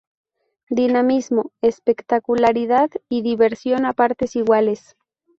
[0.71, 4.95] Dinamismo, espectacularidad y diversión a partes iguales.